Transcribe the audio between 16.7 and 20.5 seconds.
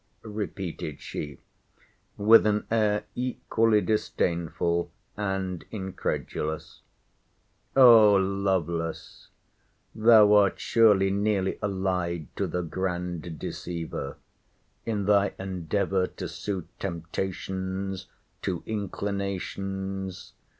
temptations to inclinations?